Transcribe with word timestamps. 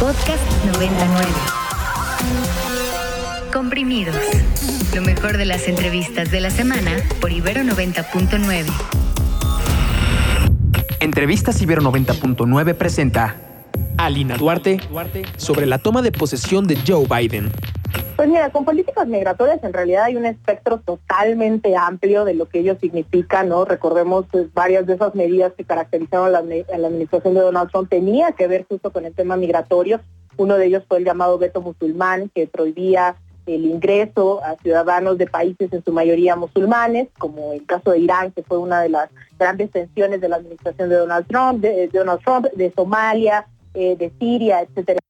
Podcast 0.00 0.42
99. 0.72 1.26
Comprimidos. 3.52 4.16
Lo 4.94 5.02
mejor 5.02 5.36
de 5.36 5.44
las 5.44 5.68
entrevistas 5.68 6.30
de 6.30 6.40
la 6.40 6.48
semana 6.48 6.92
por 7.20 7.30
Ibero 7.30 7.62
90.9. 7.62 8.64
Entrevistas 11.00 11.60
Ibero 11.60 11.82
90.9 11.82 12.74
presenta 12.74 13.36
Alina 13.98 14.38
Duarte 14.38 14.80
sobre 15.36 15.66
la 15.66 15.76
toma 15.76 16.00
de 16.00 16.10
posesión 16.10 16.66
de 16.66 16.78
Joe 16.86 17.06
Biden. 17.06 17.52
Pues 18.16 18.28
mira, 18.28 18.50
con 18.50 18.64
políticas 18.64 19.08
migratorias 19.08 19.62
en 19.64 19.72
realidad 19.72 20.04
hay 20.04 20.16
un 20.16 20.24
espectro 20.24 20.78
totalmente 20.78 21.76
amplio 21.76 22.24
de 22.24 22.34
lo 22.34 22.48
que 22.48 22.60
ello 22.60 22.76
significa, 22.80 23.42
¿no? 23.42 23.64
Recordemos 23.64 24.26
pues, 24.30 24.54
varias 24.54 24.86
de 24.86 24.94
esas 24.94 25.16
medidas 25.16 25.52
que 25.54 25.64
caracterizaron 25.64 26.30
la, 26.30 26.40
la 26.40 26.86
administración 26.86 27.34
de 27.34 27.40
Donald 27.40 27.72
Trump 27.72 27.90
tenía 27.90 28.30
que 28.32 28.46
ver 28.46 28.66
justo 28.68 28.92
con 28.92 29.04
el 29.04 29.14
tema 29.14 29.36
migratorio. 29.36 30.00
Uno 30.36 30.56
de 30.56 30.66
ellos 30.66 30.84
fue 30.86 30.98
el 30.98 31.04
llamado 31.04 31.38
veto 31.38 31.60
musulmán, 31.60 32.30
que 32.32 32.46
prohibía 32.46 33.16
el 33.46 33.64
ingreso 33.64 34.42
a 34.44 34.54
ciudadanos 34.62 35.18
de 35.18 35.26
países 35.26 35.72
en 35.72 35.84
su 35.84 35.92
mayoría 35.92 36.36
musulmanes, 36.36 37.08
como 37.18 37.52
el 37.52 37.66
caso 37.66 37.90
de 37.90 37.98
Irán, 37.98 38.30
que 38.30 38.44
fue 38.44 38.58
una 38.58 38.80
de 38.80 38.90
las 38.90 39.10
grandes 39.40 39.72
tensiones 39.72 40.20
de 40.20 40.28
la 40.28 40.36
administración 40.36 40.88
de 40.88 40.96
Donald 40.96 41.26
Trump, 41.26 41.60
de, 41.60 41.88
Donald 41.88 42.20
Trump, 42.24 42.46
de 42.54 42.72
Somalia, 42.72 43.46
eh, 43.74 43.96
de 43.96 44.12
Siria, 44.20 44.60
etcétera 44.62 45.03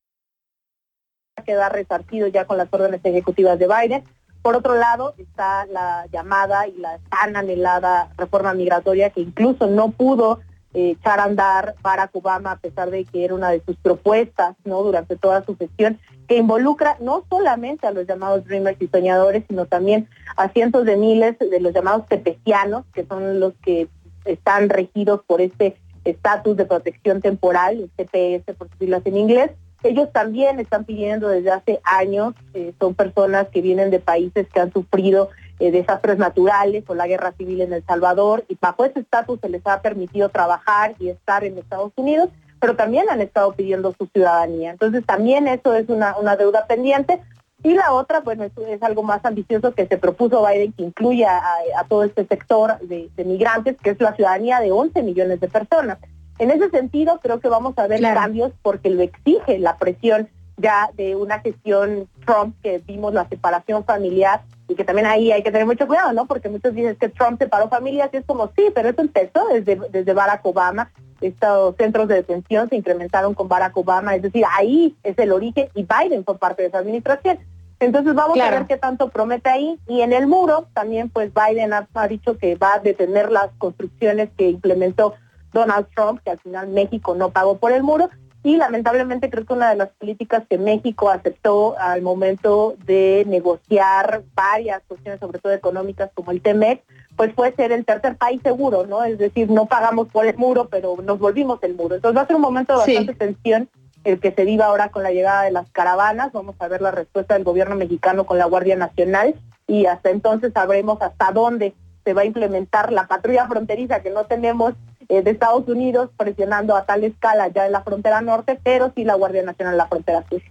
queda 1.45 1.69
resarcido 1.69 2.27
ya 2.27 2.47
con 2.47 2.59
las 2.59 2.69
órdenes 2.73 3.01
ejecutivas 3.05 3.59
de 3.59 3.69
Biden. 3.69 4.05
Por 4.43 4.57
otro 4.57 4.75
lado, 4.75 5.15
está 5.17 5.65
la 5.67 6.07
llamada 6.13 6.67
y 6.69 6.77
la 6.77 6.99
tan 7.11 7.37
anhelada 7.37 8.11
reforma 8.19 8.53
migratoria 8.53 9.11
que 9.11 9.23
incluso 9.23 9.67
no 9.69 9.91
pudo 9.93 10.41
eh, 10.75 10.97
echar 10.99 11.21
a 11.21 11.25
andar 11.25 11.77
Barack 11.83 12.15
Obama 12.17 12.51
a 12.51 12.57
pesar 12.57 12.91
de 12.91 13.05
que 13.05 13.25
era 13.25 13.33
una 13.37 13.51
de 13.51 13.63
sus 13.65 13.77
propuestas 13.77 14.57
no 14.65 14.83
durante 14.83 15.17
toda 15.17 15.45
su 15.45 15.57
gestión 15.57 16.01
que 16.27 16.37
involucra 16.37 16.97
no 16.99 17.25
solamente 17.31 17.87
a 17.87 17.93
los 17.93 18.09
llamados 18.09 18.45
dreamers 18.45 18.83
y 18.83 18.89
soñadores 18.89 19.45
sino 19.49 19.67
también 19.67 20.09
a 20.37 20.49
cientos 20.49 20.85
de 20.85 20.97
miles 20.97 21.39
de 21.39 21.61
los 21.61 21.73
llamados 21.73 22.09
tepecianos 22.09 22.85
que 22.93 23.07
son 23.07 23.39
los 23.39 23.55
que 23.63 23.87
están 24.25 24.69
regidos 24.69 25.21
por 25.25 25.41
este 25.41 25.77
estatus 26.05 26.57
de 26.57 26.65
protección 26.65 27.23
temporal 27.23 27.79
el 27.79 27.91
TPS 27.91 28.57
por 28.57 28.69
decirlo 28.71 29.01
en 29.05 29.17
inglés 29.17 29.53
ellos 29.85 30.13
también 30.13 30.59
están 30.61 30.85
pidiendo 30.85 31.29
desde 31.29 31.51
hace 31.51 31.81
años, 31.85 32.35
eh, 32.55 32.73
son 32.79 32.95
personas 32.95 33.49
que 33.49 33.61
vienen 33.61 33.91
de 33.91 34.01
países 34.01 34.47
que 34.53 34.61
han 34.61 34.73
sufrido 34.73 35.31
eh, 35.61 35.71
desastres 35.71 36.19
naturales 36.19 36.83
o 36.89 36.95
la 36.95 37.07
guerra 37.07 37.33
civil 37.33 37.61
en 37.61 37.73
El 37.73 37.85
Salvador 37.85 38.45
y 38.49 38.59
bajo 38.61 38.85
ese 38.85 39.01
estatus 39.01 39.39
se 39.41 39.49
les 39.49 39.65
ha 39.67 39.83
permitido 39.83 40.29
trabajar 40.29 40.97
y 40.99 41.11
estar 41.11 41.45
en 41.45 41.59
Estados 41.59 41.93
Unidos, 41.95 42.29
pero 42.59 42.75
también 42.75 43.09
han 43.09 43.21
estado 43.21 43.53
pidiendo 43.53 43.95
su 43.97 44.07
ciudadanía. 44.07 44.73
Entonces 44.73 45.07
también 45.07 45.47
eso 45.47 45.75
es 45.75 45.89
una, 45.89 46.37
deuda 46.37 46.67
pendiente. 46.67 47.21
Y 47.63 47.75
la 47.75 47.93
otra, 47.93 48.21
bueno, 48.21 48.45
es, 48.45 48.83
algo 48.83 49.05
más 49.05 49.25
ambicioso 49.25 49.75
que 49.75 49.87
se 49.87 49.97
propuso 49.97 50.45
Biden, 50.45 50.73
que 50.73 50.83
incluya 50.83 51.41
a, 51.79 51.85
todo 51.85 52.03
este 52.03 52.27
sector 52.27 52.79
de, 52.81 53.11
migrantes, 53.25 53.77
que 53.83 53.91
es 53.91 54.01
la 54.01 54.15
ciudadanía 54.15 54.61
de 54.61 54.73
11 54.73 55.03
millones 55.03 55.41
de 55.41 55.49
personas. 55.49 55.99
En 56.39 56.51
ese 56.51 56.71
sentido, 56.71 57.21
creo 57.23 57.41
que 57.41 57.49
vamos 57.49 57.79
a 57.79 57.87
ver 57.87 58.01
cambios 58.03 58.53
porque 58.63 58.91
lo 58.91 59.03
exige 59.03 59.59
la 59.59 59.79
presión 59.79 60.29
ya 60.57 60.91
de 60.95 61.17
una 61.17 61.41
gestión 61.41 62.09
Trump 62.25 62.55
que 62.63 62.79
vimos 62.79 63.13
la 63.13 63.29
separación 63.29 63.85
familiar 63.85 64.43
y 64.69 64.75
que 64.75 64.85
también 64.85 65.07
ahí 65.07 65.33
hay 65.33 65.43
que 65.43 65.51
tener 65.51 65.67
mucho 65.67 65.87
cuidado, 65.87 66.13
¿no? 66.13 66.27
Porque 66.27 66.49
muchos 66.49 66.75
dicen 66.75 66.97
que 66.97 67.09
Trump 67.09 67.39
separó 67.39 67.69
familias 67.69 68.11
y 68.13 68.19
es 68.19 68.25
como, 68.25 68.51
sí, 68.57 68.71
pero 68.75 68.89
eso 68.89 69.01
empezó 69.01 69.47
desde, 69.49 69.79
desde 69.91 70.13
Barack 70.13 70.45
Obama. 70.47 70.91
Estos 71.21 71.77
centros 71.77 72.09
de 72.09 72.17
detención 72.17 72.69
se 72.69 72.77
incrementaron 72.77 73.35
con 73.35 73.49
Barack 73.49 73.77
Obama, 73.77 74.15
es 74.15 74.23
decir, 74.23 74.45
ahí 74.57 74.97
es 75.03 75.19
el 75.19 75.33
origen 75.33 75.69
y 75.75 75.85
Biden 75.85 76.25
fue 76.25 76.39
parte 76.39 76.63
de 76.63 76.69
esa 76.69 76.79
administración. 76.79 77.39
Entonces 77.81 78.15
vamos 78.15 78.39
a 78.41 78.51
ver 78.51 78.67
qué 78.67 78.77
tanto 78.77 79.09
promete 79.09 79.51
ahí. 79.51 79.79
Y 79.89 80.01
en 80.01 80.13
el 80.13 80.27
muro 80.27 80.67
también, 80.73 81.11
pues 81.11 81.31
Biden 81.35 81.73
ha 81.73 82.09
dicho 82.09 82.39
que 82.39 82.55
va 82.57 82.75
a 82.75 82.79
detener 82.79 83.31
las 83.31 83.51
construcciones 83.59 84.31
que 84.37 84.49
implementó 84.49 85.15
Donald 85.55 85.87
Trump, 85.95 86.21
que 86.23 86.33
al 86.33 86.39
final 86.41 86.69
México 86.69 87.15
no 87.15 87.31
pagó 87.31 87.57
por 87.57 87.73
el 87.73 87.83
muro. 87.83 88.11
Y 88.43 88.59
lamentablemente 88.59 89.31
creo 89.31 89.47
que 89.47 89.55
una 89.55 89.71
de 89.71 89.77
las 89.77 89.89
políticas 89.89 90.43
que 90.51 90.59
México 90.59 91.09
aceptó 91.09 91.79
al 91.79 92.03
momento 92.03 92.75
de 92.85 93.25
negociar 93.27 94.23
varias 94.35 94.83
cuestiones, 94.87 95.19
sobre 95.19 95.39
todo 95.39 95.55
económicas, 95.55 96.11
como 96.13 96.31
el 96.31 96.43
TEMEC, 96.43 96.83
pues 97.17 97.33
fue 97.35 97.55
ser 97.55 97.73
el 97.73 97.87
tercer 97.87 98.19
país 98.19 98.43
seguro, 98.43 98.87
¿no? 98.87 99.03
Es 99.03 99.17
decir, 99.17 99.51
no 99.51 99.65
pagamos 99.65 100.09
por 100.09 100.27
el 100.27 100.37
muro, 100.37 100.69
pero 100.69 100.95
nos 101.03 101.19
volvimos 101.19 101.59
el 101.63 101.75
muro. 101.75 101.95
Entonces 101.95 102.19
va 102.19 102.25
a 102.25 102.27
ser 102.27 102.37
un 102.37 102.43
momento 102.43 102.75
de 102.75 102.81
bastante 102.81 103.15
tensión 103.15 103.71
el 104.05 104.21
que 104.21 104.33
se 104.33 104.45
viva 104.45 104.67
ahora 104.67 104.91
con 104.91 105.03
la 105.03 105.13
llegada 105.13 105.45
de 105.45 105.51
las 105.51 105.71
caravanas. 105.71 106.31
Vamos 106.33 106.57
a 106.59 106.69
ver 106.69 106.83
la 106.83 106.91
respuesta 106.91 107.33
del 107.33 107.45
gobierno 107.45 107.77
mexicano 107.77 108.27
con 108.27 108.37
la 108.37 108.45
Guardia 108.45 108.77
Nacional 108.77 109.35
y 109.67 109.87
hasta 109.87 110.11
entonces 110.11 110.53
sabremos 110.53 111.01
hasta 111.01 111.33
dónde 111.33 111.75
se 112.05 112.13
va 112.13 112.23
a 112.23 112.27
implementar 112.27 112.93
la 112.93 113.07
patrulla 113.07 113.49
fronteriza 113.49 114.01
que 114.01 114.11
no 114.11 114.27
tenemos 114.27 114.75
eh, 115.09 115.23
de 115.23 115.31
Estados 115.31 115.69
Unidos 115.69 116.11
presionando 116.17 116.77
a 116.77 116.85
tal 116.85 117.05
escala 117.05 117.49
ya 117.49 117.67
en 117.67 117.73
la 117.73 117.83
frontera 117.83 118.21
norte, 118.21 118.59
pero 118.63 118.93
sí 118.95 119.05
la 119.05 119.15
Guardia 119.15 119.43
Nacional 119.43 119.75
en 119.75 119.79
la 119.79 119.87
frontera 119.87 120.25
sur. 120.29 120.43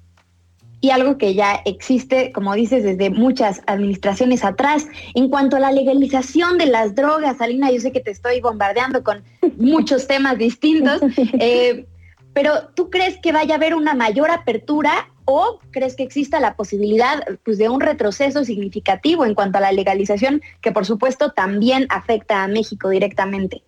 Y 0.81 0.89
algo 0.89 1.17
que 1.17 1.33
ya 1.33 1.61
existe, 1.63 2.33
como 2.33 2.53
dices, 2.55 2.83
desde 2.83 3.09
muchas 3.09 3.61
administraciones 3.67 4.43
atrás. 4.43 4.85
En 5.13 5.29
cuanto 5.29 5.55
a 5.55 5.61
la 5.61 5.71
legalización 5.71 6.57
de 6.57 6.65
las 6.65 6.93
drogas, 6.93 7.39
Alina, 7.39 7.71
yo 7.71 7.79
sé 7.79 7.93
que 7.93 8.01
te 8.01 8.11
estoy 8.11 8.41
bombardeando 8.41 9.01
con 9.01 9.23
muchos 9.57 10.07
temas 10.07 10.37
distintos, 10.37 11.01
eh, 11.39 11.85
pero 12.33 12.67
¿tú 12.75 12.89
crees 12.89 13.17
que 13.19 13.31
vaya 13.31 13.53
a 13.53 13.57
haber 13.57 13.75
una 13.75 13.93
mayor 13.93 14.29
apertura 14.29 15.09
o 15.25 15.59
crees 15.71 15.95
que 15.95 16.03
exista 16.03 16.39
la 16.39 16.55
posibilidad 16.55 17.23
pues, 17.45 17.57
de 17.57 17.69
un 17.69 17.79
retroceso 17.79 18.43
significativo 18.43 19.25
en 19.25 19.35
cuanto 19.35 19.59
a 19.59 19.61
la 19.61 19.71
legalización, 19.71 20.41
que 20.61 20.71
por 20.71 20.85
supuesto 20.85 21.31
también 21.31 21.85
afecta 21.89 22.43
a 22.43 22.47
México 22.47 22.89
directamente? 22.89 23.63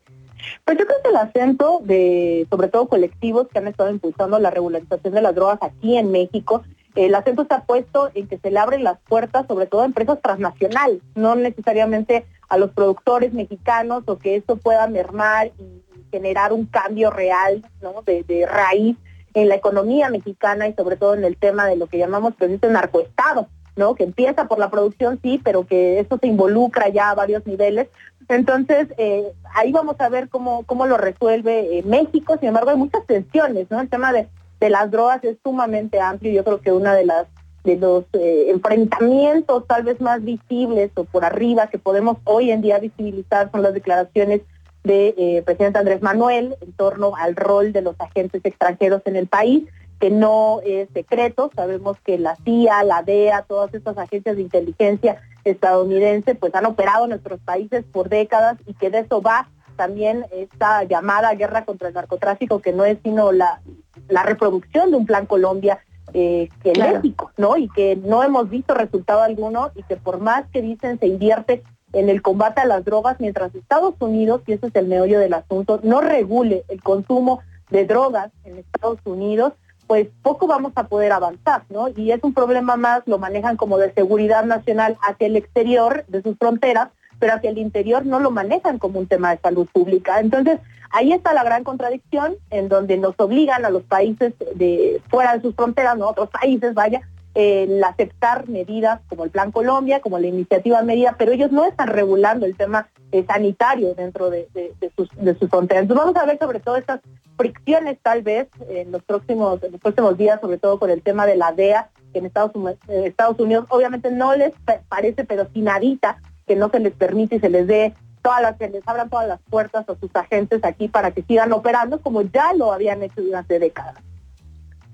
Pues 0.63 0.77
yo 0.77 0.85
creo 0.85 1.01
que 1.03 1.09
el 1.09 1.15
acento 1.15 1.81
de, 1.83 2.47
sobre 2.49 2.67
todo 2.67 2.87
colectivos 2.87 3.47
que 3.47 3.59
han 3.59 3.67
estado 3.67 3.89
impulsando 3.89 4.39
la 4.39 4.51
regularización 4.51 5.13
de 5.13 5.21
las 5.21 5.35
drogas 5.35 5.59
aquí 5.61 5.97
en 5.97 6.11
México, 6.11 6.63
el 6.95 7.13
acento 7.13 7.41
está 7.41 7.63
puesto 7.65 8.09
en 8.13 8.27
que 8.27 8.37
se 8.37 8.51
le 8.51 8.59
abren 8.59 8.83
las 8.83 8.99
puertas 8.99 9.45
sobre 9.47 9.67
todo 9.67 9.81
a 9.81 9.85
empresas 9.85 10.19
transnacionales, 10.21 11.01
no 11.13 11.35
necesariamente 11.35 12.25
a 12.47 12.57
los 12.57 12.71
productores 12.71 13.33
mexicanos 13.33 14.03
o 14.07 14.17
que 14.17 14.37
eso 14.37 14.55
pueda 14.57 14.87
mermar 14.87 15.51
y 15.59 15.83
generar 16.11 16.53
un 16.53 16.65
cambio 16.65 17.11
real 17.11 17.65
¿no? 17.81 18.01
de, 18.03 18.45
raíz 18.45 18.97
en 19.33 19.49
la 19.49 19.55
economía 19.55 20.09
mexicana 20.09 20.67
y 20.67 20.73
sobre 20.73 20.95
todo 20.95 21.13
en 21.13 21.25
el 21.25 21.35
tema 21.35 21.65
de 21.65 21.75
lo 21.75 21.87
que 21.87 21.97
llamamos 21.97 22.35
precisamente 22.35 22.69
narcoestado, 22.69 23.49
¿no? 23.75 23.95
Que 23.95 24.05
empieza 24.05 24.47
por 24.47 24.59
la 24.59 24.69
producción, 24.69 25.19
sí, 25.21 25.41
pero 25.43 25.67
que 25.67 25.99
eso 25.99 26.17
se 26.17 26.27
involucra 26.27 26.87
ya 26.87 27.09
a 27.09 27.15
varios 27.15 27.45
niveles, 27.45 27.89
entonces, 28.29 28.87
eh, 28.97 29.31
ahí 29.53 29.71
vamos 29.71 29.95
a 29.99 30.09
ver 30.09 30.29
cómo, 30.29 30.63
cómo 30.65 30.85
lo 30.85 30.97
resuelve 30.97 31.79
eh, 31.79 31.83
México. 31.83 32.37
Sin 32.39 32.49
embargo, 32.49 32.71
hay 32.71 32.77
muchas 32.77 33.05
tensiones, 33.05 33.69
¿no? 33.69 33.79
El 33.79 33.89
tema 33.89 34.13
de, 34.13 34.27
las 34.67 34.89
drogas 34.89 35.23
es 35.23 35.37
sumamente 35.43 35.99
amplio. 35.99 36.31
Yo 36.31 36.43
creo 36.43 36.59
que 36.59 36.71
una 36.71 36.95
de 36.95 37.05
las 37.05 37.27
de 37.63 37.77
los 37.77 38.03
eh, 38.13 38.47
enfrentamientos 38.49 39.65
tal 39.67 39.83
vez 39.83 39.99
más 39.99 40.23
visibles 40.23 40.91
o 40.95 41.03
por 41.03 41.25
arriba 41.25 41.67
que 41.67 41.79
podemos 41.79 42.17
hoy 42.23 42.51
en 42.51 42.61
día 42.61 42.77
visibilizar 42.77 43.49
son 43.51 43.63
las 43.63 43.73
declaraciones 43.73 44.41
de 44.83 45.41
presidente 45.43 45.79
Andrés 45.79 45.99
Manuel 46.03 46.55
en 46.61 46.73
torno 46.73 47.15
al 47.15 47.35
rol 47.35 47.73
de 47.73 47.81
los 47.81 47.95
agentes 47.99 48.41
extranjeros 48.43 49.01
en 49.05 49.15
el 49.15 49.25
país 49.25 49.63
que 49.99 50.11
no 50.11 50.61
es 50.63 50.89
secreto. 50.93 51.49
Sabemos 51.55 51.97
que 52.05 52.19
la 52.19 52.35
CIA, 52.37 52.83
la 52.83 53.01
DEA, 53.01 53.43
todas 53.47 53.73
estas 53.73 53.97
agencias 53.97 54.35
de 54.35 54.43
inteligencia 54.43 55.21
estadounidense, 55.45 56.35
pues 56.35 56.53
han 56.55 56.65
operado 56.65 57.05
en 57.05 57.11
nuestros 57.11 57.39
países 57.39 57.85
por 57.85 58.09
décadas 58.09 58.57
y 58.65 58.73
que 58.73 58.89
de 58.89 58.99
eso 58.99 59.21
va 59.21 59.47
también 59.75 60.25
esta 60.31 60.83
llamada 60.83 61.33
guerra 61.35 61.65
contra 61.65 61.87
el 61.87 61.93
narcotráfico, 61.93 62.59
que 62.59 62.73
no 62.73 62.85
es 62.85 62.97
sino 63.03 63.31
la, 63.31 63.61
la 64.07 64.23
reproducción 64.23 64.91
de 64.91 64.97
un 64.97 65.05
plan 65.05 65.25
Colombia 65.25 65.79
eh, 66.13 66.49
que 66.63 66.73
México, 66.79 67.31
¿no? 67.37 67.57
Y 67.57 67.67
que 67.69 67.95
no 67.95 68.23
hemos 68.23 68.49
visto 68.49 68.73
resultado 68.73 69.21
alguno 69.21 69.71
y 69.75 69.83
que 69.83 69.97
por 69.97 70.19
más 70.19 70.45
que 70.51 70.61
dicen 70.61 70.99
se 70.99 71.07
invierte 71.07 71.63
en 71.93 72.09
el 72.09 72.21
combate 72.21 72.61
a 72.61 72.65
las 72.65 72.85
drogas, 72.85 73.19
mientras 73.19 73.53
Estados 73.55 73.95
Unidos, 73.99 74.41
y 74.47 74.53
ese 74.53 74.67
es 74.67 74.75
el 74.75 74.87
meollo 74.87 75.19
del 75.19 75.33
asunto, 75.33 75.79
no 75.83 76.01
regule 76.01 76.63
el 76.67 76.81
consumo 76.81 77.39
de 77.69 77.85
drogas 77.85 78.31
en 78.43 78.57
Estados 78.57 78.99
Unidos, 79.05 79.53
pues 79.87 80.07
poco 80.21 80.47
vamos 80.47 80.73
a 80.75 80.87
poder 80.87 81.11
avanzar, 81.11 81.63
¿no? 81.69 81.89
Y 81.89 82.11
es 82.11 82.23
un 82.23 82.33
problema 82.33 82.75
más, 82.75 83.03
lo 83.05 83.19
manejan 83.19 83.57
como 83.57 83.77
de 83.77 83.93
seguridad 83.93 84.45
nacional 84.45 84.97
hacia 85.01 85.27
el 85.27 85.35
exterior 85.35 86.05
de 86.07 86.21
sus 86.21 86.37
fronteras, 86.37 86.89
pero 87.19 87.33
hacia 87.33 87.49
el 87.49 87.57
interior 87.57 88.05
no 88.05 88.19
lo 88.19 88.31
manejan 88.31 88.79
como 88.79 88.99
un 88.99 89.07
tema 89.07 89.31
de 89.31 89.41
salud 89.41 89.67
pública. 89.71 90.19
Entonces, 90.19 90.59
ahí 90.91 91.13
está 91.13 91.33
la 91.33 91.43
gran 91.43 91.63
contradicción 91.63 92.35
en 92.49 92.67
donde 92.69 92.97
nos 92.97 93.15
obligan 93.19 93.65
a 93.65 93.69
los 93.69 93.83
países 93.83 94.33
de 94.55 95.01
fuera 95.09 95.35
de 95.35 95.41
sus 95.41 95.55
fronteras, 95.55 95.97
no 95.97 96.09
otros 96.09 96.29
países, 96.29 96.73
vaya, 96.73 97.01
el 97.35 97.83
aceptar 97.83 98.47
medidas 98.47 99.01
como 99.09 99.25
el 99.25 99.29
Plan 99.29 99.51
Colombia, 99.51 99.99
como 99.99 100.17
la 100.19 100.27
iniciativa 100.27 100.81
medida, 100.81 101.15
pero 101.17 101.33
ellos 101.33 101.51
no 101.51 101.65
están 101.65 101.89
regulando 101.89 102.45
el 102.45 102.55
tema 102.55 102.87
eh, 103.11 103.25
sanitario 103.27 103.93
dentro 103.93 104.29
de, 104.29 104.47
sus, 104.95 105.09
de 105.17 105.37
sus 105.37 105.49
fronteras. 105.49 105.87
vamos 105.87 106.15
a 106.15 106.25
ver 106.25 106.39
sobre 106.39 106.61
todo 106.61 106.77
estas 106.77 107.01
fricciones 107.37 107.97
tal 108.01 108.21
vez 108.21 108.47
en 108.69 108.91
los 108.91 109.03
próximos, 109.03 109.61
en 109.63 109.73
los 109.73 109.81
próximos 109.81 110.17
días, 110.17 110.39
sobre 110.41 110.57
todo 110.57 110.79
con 110.79 110.89
el 110.89 111.01
tema 111.01 111.25
de 111.25 111.35
la 111.35 111.51
DEA, 111.51 111.89
en 112.13 112.25
Estados, 112.25 112.51
Estados 112.87 113.39
Unidos 113.39 113.65
obviamente 113.69 114.09
no 114.09 114.35
les 114.35 114.53
parece, 114.87 115.25
pero 115.25 115.47
sin 115.53 115.65
nadita, 115.65 116.21
que 116.47 116.55
no 116.55 116.69
se 116.69 116.79
les 116.79 116.93
permite 116.93 117.37
y 117.37 117.39
se 117.39 117.49
les 117.49 117.67
dé 117.67 117.93
todas 118.21 118.41
las, 118.41 118.57
que 118.57 118.69
les 118.69 118.87
abran 118.87 119.09
todas 119.09 119.27
las 119.27 119.39
puertas 119.49 119.87
a 119.87 119.95
sus 119.99 120.09
agentes 120.15 120.63
aquí 120.63 120.87
para 120.87 121.11
que 121.11 121.23
sigan 121.23 121.51
operando 121.51 122.01
como 122.01 122.21
ya 122.21 122.53
lo 122.53 122.71
habían 122.71 123.03
hecho 123.03 123.21
durante 123.21 123.59
décadas. 123.59 123.95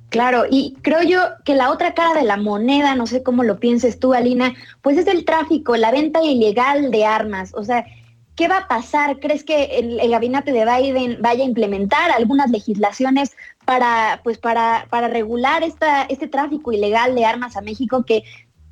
Claro, 0.10 0.44
y 0.50 0.76
creo 0.82 1.02
yo 1.04 1.22
que 1.46 1.56
la 1.56 1.72
otra 1.72 1.94
cara 1.94 2.20
de 2.20 2.26
la 2.26 2.36
moneda, 2.36 2.96
no 2.96 3.08
sé 3.08 3.24
cómo 3.24 3.44
lo 3.44 3.60
pienses 3.60 3.98
tú, 3.98 4.14
Alina, 4.14 4.54
pues 4.82 4.98
es 4.98 5.08
el 5.08 5.24
tráfico, 5.24 5.78
la 5.78 5.92
venta 5.92 6.22
ilegal 6.22 6.92
de 6.92 7.06
armas. 7.06 7.54
O 7.56 7.64
sea, 7.64 7.86
¿qué 8.36 8.48
va 8.48 8.60
a 8.60 8.68
pasar? 8.68 9.20
¿Crees 9.20 9.44
que 9.44 9.80
el, 9.80 10.10
gabinete 10.10 10.52
de 10.52 10.66
Biden 10.66 11.22
vaya 11.22 11.44
a 11.44 11.48
implementar 11.48 12.12
algunas 12.12 12.50
legislaciones 12.50 13.36
para, 13.66 14.22
pues 14.24 14.38
para, 14.38 14.88
para 14.90 15.08
regular 15.08 15.64
esta, 15.64 16.04
este 16.04 16.28
tráfico 16.28 16.72
ilegal 16.72 17.16
de 17.16 17.26
armas 17.26 17.56
a 17.58 17.62
México 17.62 18.04
que 18.04 18.24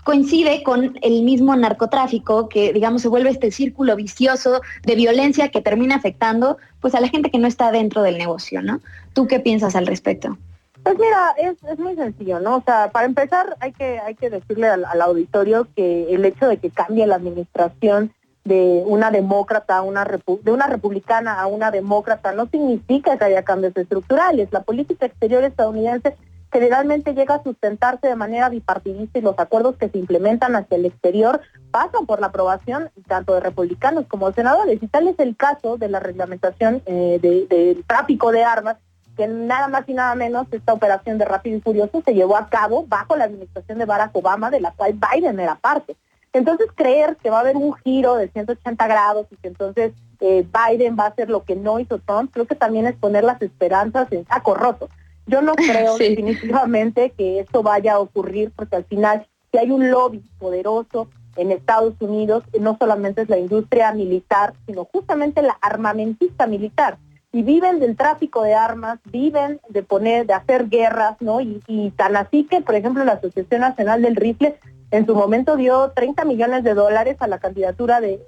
coincide 0.03 0.63
con 0.63 0.97
el 1.01 1.23
mismo 1.23 1.55
narcotráfico 1.55 2.49
que, 2.49 2.73
digamos, 2.73 3.01
se 3.01 3.09
vuelve 3.09 3.29
este 3.29 3.51
círculo 3.51 3.95
vicioso 3.95 4.61
de 4.83 4.95
violencia 4.95 5.49
que 5.49 5.61
termina 5.61 5.95
afectando 5.95 6.57
pues 6.79 6.95
a 6.95 7.01
la 7.01 7.09
gente 7.09 7.29
que 7.29 7.37
no 7.37 7.47
está 7.47 7.71
dentro 7.71 8.01
del 8.01 8.17
negocio, 8.17 8.61
¿no? 8.61 8.79
¿Tú 9.13 9.27
qué 9.27 9.39
piensas 9.39 9.75
al 9.75 9.85
respecto? 9.85 10.37
Pues 10.83 10.97
mira, 10.97 11.35
es, 11.37 11.79
muy 11.79 11.95
sencillo, 11.95 12.39
¿no? 12.39 12.57
O 12.57 12.63
sea, 12.63 12.89
para 12.91 13.05
empezar 13.05 13.57
hay 13.59 13.73
que, 13.73 13.99
hay 13.99 14.15
que 14.15 14.29
decirle 14.29 14.67
al, 14.67 15.01
auditorio 15.01 15.67
que 15.75 16.13
el 16.13 16.23
hecho 16.23 16.47
de 16.47 16.57
que 16.57 16.69
cambie 16.69 17.05
la 17.05 17.15
administración 17.15 18.13
de 18.49 18.83
una 18.85 19.11
demócrata 19.11 19.77
a 19.77 19.81
una 19.83 20.03
de 20.03 20.51
una 20.51 20.67
republicana 20.67 21.39
a 21.39 21.47
una 21.47 21.69
demócrata 21.69 22.31
no 22.33 22.47
significa 22.47 23.17
que 23.17 23.25
haya 23.25 23.43
cambios 23.43 23.77
estructurales. 23.77 24.51
La 24.51 24.63
política 24.63 25.05
exterior 25.05 25.43
estadounidense 25.43 26.17
generalmente 26.51 27.13
llega 27.13 27.35
a 27.35 27.43
sustentarse 27.43 28.07
de 28.07 28.15
manera 28.15 28.49
bipartidista 28.49 29.19
y 29.19 29.21
los 29.21 29.37
acuerdos 29.37 29.77
que 29.77 29.89
se 29.89 29.99
implementan 29.99 30.55
hacia 30.55 30.77
el 30.77 30.85
exterior 30.85 31.41
pasan 31.69 32.07
por 32.07 32.19
la 32.19 32.27
aprobación 32.27 32.89
tanto 33.07 33.35
de 33.35 33.41
republicanos 33.41 34.05
como 34.07 34.27
de 34.27 34.33
senadores. 34.33 34.81
Y 34.81 34.87
tal 34.87 35.07
es 35.07 35.19
el 35.19 35.35
caso 35.35 35.77
de 35.77 35.89
la 35.89 35.99
reglamentación 35.99 36.81
eh, 36.87 37.19
del 37.21 37.83
tráfico 37.85 38.31
de 38.31 38.43
armas 38.43 38.77
que 39.15 39.27
nada 39.27 39.67
más 39.67 39.87
y 39.87 39.93
nada 39.93 40.15
menos 40.15 40.47
esta 40.51 40.73
operación 40.73 41.17
de 41.19 41.25
Rápido 41.25 41.57
y 41.57 41.61
Furioso 41.61 42.01
se 42.03 42.13
llevó 42.13 42.35
a 42.35 42.49
cabo 42.49 42.85
bajo 42.87 43.15
la 43.15 43.25
administración 43.25 43.77
de 43.77 43.85
Barack 43.85 44.15
Obama, 44.15 44.49
de 44.49 44.61
la 44.61 44.71
cual 44.71 44.93
Biden 44.93 45.39
era 45.39 45.55
parte. 45.55 45.95
Entonces 46.33 46.67
creer 46.75 47.17
que 47.17 47.29
va 47.29 47.37
a 47.37 47.41
haber 47.41 47.57
un 47.57 47.73
giro 47.75 48.15
de 48.15 48.27
180 48.29 48.87
grados 48.87 49.27
y 49.31 49.35
que 49.37 49.47
entonces 49.47 49.93
eh, 50.19 50.45
Biden 50.45 50.95
va 50.97 51.05
a 51.05 51.09
hacer 51.09 51.29
lo 51.29 51.43
que 51.43 51.55
no 51.55 51.79
hizo 51.79 51.99
Trump, 51.99 52.31
creo 52.31 52.45
que 52.45 52.55
también 52.55 52.85
es 52.87 52.95
poner 52.95 53.23
las 53.23 53.41
esperanzas 53.41 54.11
en 54.11 54.25
saco 54.27 54.53
roto. 54.53 54.89
Yo 55.25 55.41
no 55.41 55.53
creo 55.55 55.97
definitivamente 55.97 57.11
que 57.11 57.39
esto 57.39 57.63
vaya 57.63 57.93
a 57.93 57.99
ocurrir 57.99 58.51
porque 58.55 58.75
al 58.75 58.85
final 58.85 59.25
si 59.51 59.57
hay 59.57 59.71
un 59.71 59.89
lobby 59.89 60.23
poderoso 60.37 61.09
en 61.35 61.51
Estados 61.51 61.95
Unidos, 61.99 62.43
no 62.59 62.77
solamente 62.77 63.21
es 63.21 63.29
la 63.29 63.37
industria 63.37 63.91
militar, 63.93 64.53
sino 64.65 64.85
justamente 64.85 65.41
la 65.41 65.57
armamentista 65.61 66.47
militar 66.47 66.97
y 67.31 67.43
viven 67.43 67.79
del 67.79 67.95
tráfico 67.95 68.43
de 68.43 68.55
armas, 68.55 68.99
viven 69.05 69.59
de 69.69 69.83
poner, 69.83 70.25
de 70.25 70.33
hacer 70.33 70.67
guerras, 70.67 71.17
¿no? 71.19 71.41
Y, 71.41 71.93
tan 71.95 72.15
así 72.15 72.45
que, 72.45 72.61
por 72.61 72.75
ejemplo, 72.75 73.05
la 73.05 73.13
Asociación 73.13 73.61
Nacional 73.61 74.01
del 74.01 74.15
Rifle 74.15 74.55
en 74.91 75.05
su 75.05 75.15
momento 75.15 75.55
dio 75.55 75.91
30 75.91 76.25
millones 76.25 76.63
de 76.63 76.73
dólares 76.73 77.17
a 77.19 77.27
la 77.27 77.39
candidatura 77.39 78.01
de, 78.01 78.19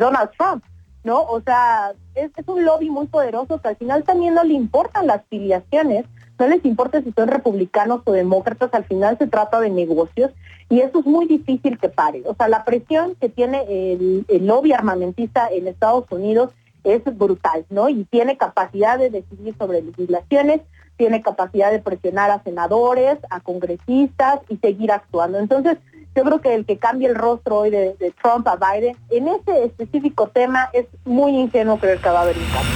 Donald 0.00 0.30
Trump, 0.36 0.64
¿no? 1.04 1.22
O 1.22 1.40
sea, 1.40 1.92
es, 2.16 2.32
es, 2.36 2.48
un 2.48 2.64
lobby 2.64 2.90
muy 2.90 3.06
poderoso 3.06 3.60
que 3.60 3.68
al 3.68 3.76
final 3.76 4.02
también 4.02 4.34
no 4.34 4.42
le 4.42 4.54
importan 4.54 5.06
las 5.06 5.22
filiaciones, 5.30 6.04
no 6.36 6.48
les 6.48 6.64
importa 6.64 7.00
si 7.00 7.12
son 7.12 7.28
republicanos 7.28 8.00
o 8.04 8.12
demócratas, 8.12 8.74
al 8.74 8.84
final 8.84 9.16
se 9.18 9.28
trata 9.28 9.60
de 9.60 9.70
negocios 9.70 10.32
y 10.68 10.80
eso 10.80 10.98
es 10.98 11.06
muy 11.06 11.26
difícil 11.26 11.78
que 11.78 11.88
pare. 11.88 12.22
O 12.26 12.34
sea, 12.34 12.48
la 12.48 12.64
presión 12.64 13.14
que 13.20 13.28
tiene 13.28 13.62
el, 13.68 14.24
el 14.26 14.46
lobby 14.46 14.72
armamentista 14.72 15.48
en 15.48 15.68
Estados 15.68 16.06
Unidos 16.10 16.50
es 16.82 17.02
brutal, 17.16 17.66
¿no? 17.70 17.88
Y 17.88 18.04
tiene 18.04 18.36
capacidad 18.36 18.98
de 18.98 19.10
decidir 19.10 19.54
sobre 19.58 19.82
legislaciones, 19.82 20.60
tiene 20.96 21.22
capacidad 21.22 21.70
de 21.70 21.78
presionar 21.78 22.30
a 22.30 22.42
senadores, 22.42 23.18
a 23.30 23.40
congresistas 23.40 24.40
y 24.48 24.56
seguir 24.56 24.90
actuando. 24.92 25.38
Entonces, 25.38 25.78
yo 26.14 26.24
creo 26.24 26.40
que 26.40 26.54
el 26.54 26.64
que 26.64 26.78
cambie 26.78 27.08
el 27.08 27.14
rostro 27.14 27.58
hoy 27.58 27.68
de, 27.70 27.94
Trump 28.22 28.48
a 28.48 28.56
Biden 28.56 28.96
en 29.10 29.28
ese 29.28 29.64
específico 29.64 30.28
tema 30.28 30.70
es 30.72 30.86
muy 31.04 31.36
ingenuo 31.36 31.78
creer 31.78 31.98
que 31.98 32.08
va 32.08 32.20
a 32.20 32.22
haber 32.22 32.38
un 32.38 32.44
cambio. 32.44 32.72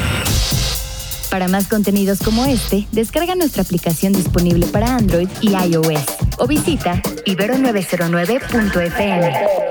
Para 1.31 1.49
más 1.49 1.67
contenidos 1.69 2.21
como 2.21 2.45
este, 2.45 2.87
descarga 2.93 3.35
nuestra 3.37 3.63
aplicación 3.63 4.13
disponible 4.13 4.67
para 4.67 4.97
Android 4.97 5.31
y 5.41 5.55
iOS 5.55 6.05
o 6.39 6.47
visita 6.47 7.01
ibero909.fm. 7.25 9.70